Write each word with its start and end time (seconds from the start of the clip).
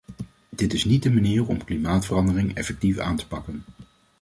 Dit 0.49 0.73
is 0.73 0.85
niet 0.85 1.03
de 1.03 1.11
manier 1.13 1.47
om 1.47 1.63
klimaatverandering 1.63 2.53
effectief 2.53 2.97
aan 2.97 3.15
te 3.15 3.27
pakken. 3.27 3.63